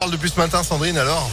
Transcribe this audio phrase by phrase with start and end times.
[0.00, 1.28] parle depuis ce matin, Sandrine, alors?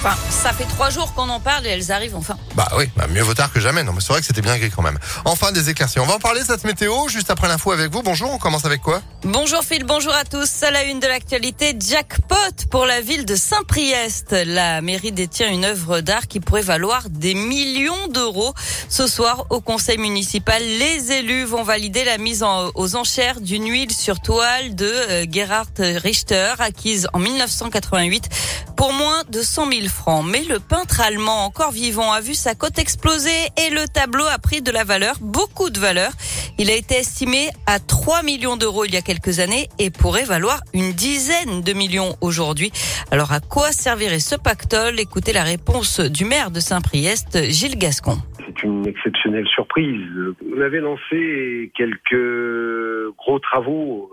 [0.00, 2.38] Enfin, ça fait trois jours qu'on en parle et elles arrivent enfin.
[2.54, 3.82] Bah oui, bah mieux vaut tard que jamais.
[3.82, 4.96] Non, mais c'est vrai que c'était bien gris quand même.
[5.24, 5.98] Enfin, des éclaircies.
[5.98, 8.04] On va en parler cette météo juste après l'info avec vous.
[8.04, 9.02] Bonjour, on commence avec quoi?
[9.24, 10.62] Bonjour Phil, bonjour à tous.
[10.62, 12.36] À la une de l'actualité, jackpot
[12.70, 14.36] pour la ville de Saint-Priest.
[14.46, 18.54] La mairie détient une œuvre d'art qui pourrait valoir des millions d'euros.
[18.88, 23.68] Ce soir, au conseil municipal, les élus vont valider la mise en, aux enchères d'une
[23.68, 28.28] huile sur toile de euh, Gerhard Richter, acquise en 1988
[28.78, 30.24] pour moins de 100 000 francs.
[30.24, 34.38] Mais le peintre allemand, encore vivant, a vu sa cote exploser et le tableau a
[34.38, 36.12] pris de la valeur, beaucoup de valeur.
[36.58, 40.24] Il a été estimé à 3 millions d'euros il y a quelques années et pourrait
[40.24, 42.70] valoir une dizaine de millions aujourd'hui.
[43.10, 45.00] Alors à quoi servirait ce pactole?
[45.00, 48.18] Écoutez la réponse du maire de Saint-Priest, Gilles Gascon.
[48.46, 50.06] C'est une exceptionnelle surprise.
[50.56, 54.08] On avait lancé quelques gros travaux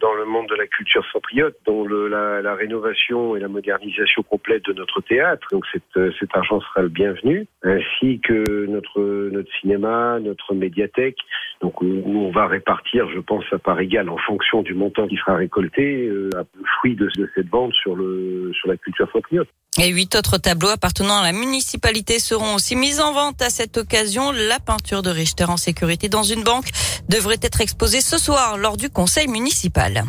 [0.00, 4.22] dans le monde de la culture cypriote, dont le, la, la, rénovation et la modernisation
[4.22, 5.46] complète de notre théâtre.
[5.50, 9.00] Donc cet, euh, cet argent sera le bienvenu, ainsi que notre,
[9.30, 11.18] notre cinéma, notre médiathèque.
[11.60, 15.36] Donc on va répartir, je pense, à part égale en fonction du montant qui sera
[15.36, 19.48] récolté, euh, le fruit de, de, cette vente sur, le, sur la culture cypriote.
[19.80, 23.76] Et huit autres tableaux appartenant à la municipalité seront aussi mis en vente à cette
[23.76, 24.32] occasion.
[24.32, 26.70] La peinture de Richter en sécurité dans une banque
[27.08, 30.04] devrait être exposée ce soir lors du conseil municipal.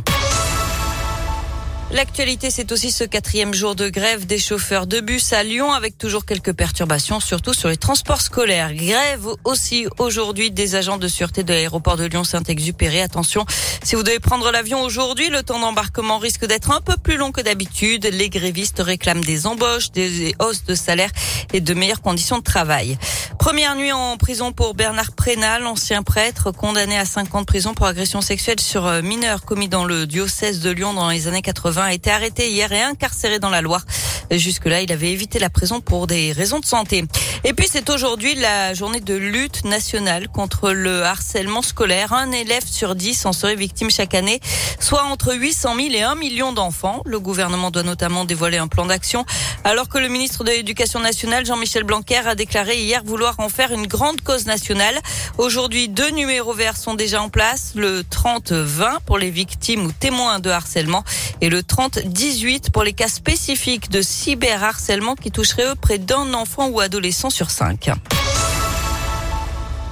[1.92, 5.98] L'actualité, c'est aussi ce quatrième jour de grève des chauffeurs de bus à Lyon avec
[5.98, 8.76] toujours quelques perturbations, surtout sur les transports scolaires.
[8.76, 13.00] Grève aussi aujourd'hui des agents de sûreté de l'aéroport de Lyon-Saint-Exupéry.
[13.00, 13.44] Attention,
[13.84, 17.32] si vous devez prendre l'avion aujourd'hui, le temps d'embarquement risque d'être un peu plus long
[17.32, 18.06] que d'habitude.
[18.06, 21.10] Les grévistes réclament des embauches, des hausses de salaire
[21.54, 23.00] et de meilleures conditions de travail.
[23.40, 27.74] Première nuit en prison pour Bernard Prénal, ancien prêtre condamné à 5 ans de prison
[27.74, 31.42] pour agression sexuelle sur euh, mineurs commis dans le diocèse de Lyon dans les années
[31.42, 33.86] 80 a été arrêté hier et incarcéré dans la Loire.
[34.32, 37.06] Jusque-là, il avait évité la prison pour des raisons de santé.
[37.44, 42.14] Et puis, c'est aujourd'hui la journée de lutte nationale contre le harcèlement scolaire.
[42.14, 44.40] Un élève sur dix en serait victime chaque année,
[44.80, 47.02] soit entre 800 000 et 1 million d'enfants.
[47.06, 49.26] Le gouvernement doit notamment dévoiler un plan d'action,
[49.64, 53.72] alors que le ministre de l'Éducation nationale, Jean-Michel Blanquer, a déclaré hier vouloir en faire
[53.72, 55.00] une grande cause nationale.
[55.38, 57.72] Aujourd'hui, deux numéros verts sont déjà en place.
[57.76, 61.04] Le 30-20 pour les victimes ou témoins de harcèlement
[61.42, 66.82] et le 30-18 pour les cas spécifiques de cyberharcèlement qui toucherait près d'un enfant ou
[66.82, 67.90] adolescent sur cinq.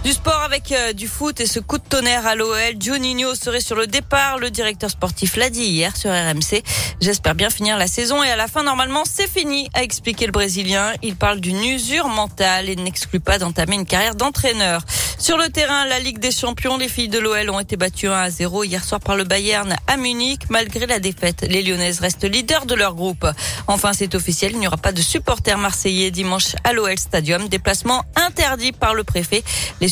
[0.07, 2.75] Du sport avec euh, du foot et ce coup de tonnerre à l'OL.
[2.79, 4.37] Juninho serait sur le départ.
[4.37, 6.63] Le directeur sportif l'a dit hier sur RMC.
[7.01, 10.31] J'espère bien finir la saison et à la fin, normalement, c'est fini, a expliqué le
[10.31, 10.93] Brésilien.
[11.03, 14.81] Il parle d'une usure mentale et n'exclut pas d'entamer une carrière d'entraîneur.
[15.19, 18.13] Sur le terrain, la Ligue des Champions, les filles de l'OL ont été battues 1
[18.13, 20.43] à 0 hier soir par le Bayern à Munich.
[20.49, 23.27] Malgré la défaite, les Lyonnaises restent leaders de leur groupe.
[23.67, 27.49] Enfin, c'est officiel, il n'y aura pas de supporters marseillais dimanche à l'OL Stadium.
[27.49, 29.43] Déplacement interdit par le préfet.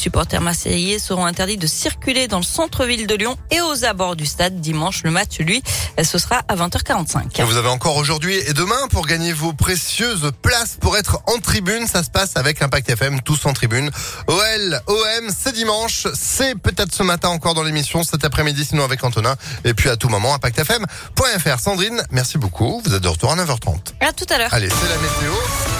[0.05, 4.27] Supporters marseillais seront interdits de circuler dans le centre-ville de Lyon et aux abords du
[4.27, 5.01] stade dimanche.
[5.03, 5.63] Le match, lui,
[6.03, 7.41] ce sera à 20h45.
[7.41, 11.39] Et vous avez encore aujourd'hui et demain pour gagner vos précieuses places pour être en
[11.39, 11.87] tribune.
[11.87, 13.89] Ça se passe avec Impact FM, tous en tribune.
[14.27, 16.05] OL, OM, c'est dimanche.
[16.13, 19.35] C'est peut-être ce matin encore dans l'émission, cet après-midi sinon avec Antonin.
[19.63, 21.59] Et puis à tout moment, impactfm.fr.
[21.59, 22.79] Sandrine, merci beaucoup.
[22.85, 23.77] Vous êtes de retour à 9h30.
[24.01, 24.53] À tout à l'heure.
[24.53, 25.74] Allez, c'est la météo.